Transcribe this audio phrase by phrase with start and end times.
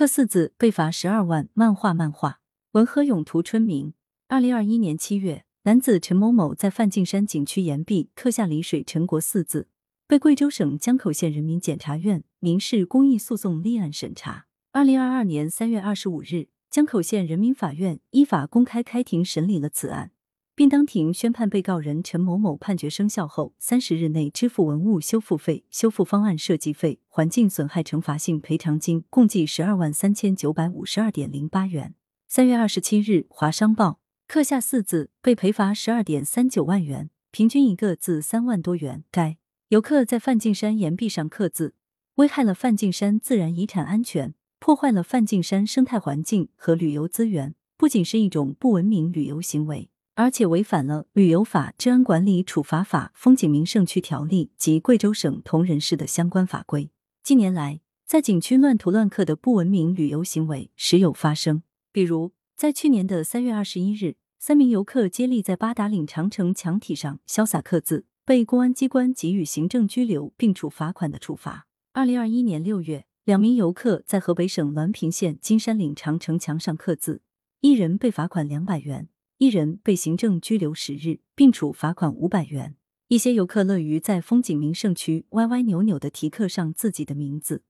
[0.00, 1.50] 刻四字被罚十二万。
[1.52, 3.92] 漫画漫画文和勇图春明。
[4.28, 9.68] 二零二一年七月，男子陈某某在梵净山景区岩壁刻下“李水陈国”四字，
[10.08, 14.46] 被贵州省江口县人民检察院民事公益诉讼立案审查。
[14.72, 20.12] 二零二二年三月二十五日，江口县人民法院依法公开开庭审理了此案。
[20.60, 31.94] 并当庭宣判被告人陈某某判决生效后三十日内支付文物修复费、修复方案设计费、环境损害惩罚性赔偿金共计十二万三千九百五十二点零八元。
[32.28, 39.04] 三月二十七日，华商报刻下四字被赔罚十二点三九万元，平均一个字三万多元。
[39.10, 39.38] 该
[39.68, 41.72] 游客在梵净山岩壁上刻字，
[42.16, 49.88] 危害了梵净山自然遗产安全，破坏了梵净山生态环境和旅游资源，不仅是一种不文明旅游行为。
[50.14, 56.90] 而且违反了旅游法、治安管理处罚法、风景名胜区条例及贵州省铜仁市的相关法规。
[57.22, 61.62] 近年来，在景区乱涂乱刻的不文明旅游行为时有发生。
[61.92, 71.66] 比如，在去年的三月二十一日，三名游客接力在八达岭长城墙体上潇洒刻字，被公安机关给予行政拘留并处罚款的处罚。
[71.92, 77.22] 二零二一年六月，两名游客在河北省滦平县金山岭长城墙上刻字，
[77.60, 79.08] 一人被罚款两百元。
[79.40, 82.76] 一人被行政拘留十日，并处罚款五百元。
[83.08, 87.62] 一些游客乐于在风景名胜区歪歪扭扭的题刻上自己的名字，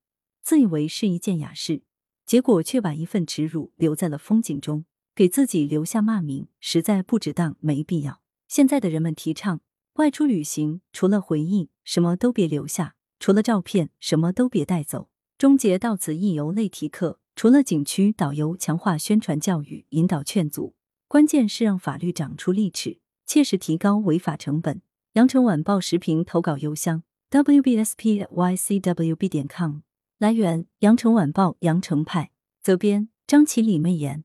[0.43, 1.83] 自以为是一件雅事，
[2.27, 8.21] 结果却把一份耻辱留在了风景中，给自己留下骂名，实在不值当，没必要。
[8.49, 9.61] 现在的人们提倡
[9.93, 15.09] 外出旅行，除了回忆，什么都别留下；除了照片，什么都别带走。
[15.39, 20.75] 终结到此一游类题刻，除了景区导游强化宣传教育，引导劝阻。
[21.11, 24.81] 关键是让法律长出利齿，切实提高违法成本。
[25.15, 29.81] 羊城晚报时评投稿邮箱：wbspycwb 点 com。
[30.19, 32.31] 来源：羊城晚报羊城派。
[32.63, 34.23] 责编：张起李媚妍。